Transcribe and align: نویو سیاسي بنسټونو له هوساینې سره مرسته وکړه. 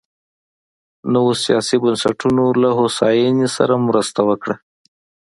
نویو 1.13 1.41
سیاسي 1.45 1.75
بنسټونو 1.83 2.43
له 2.61 2.69
هوساینې 2.77 3.47
سره 3.57 3.73
مرسته 3.87 4.21
وکړه. 4.29 4.55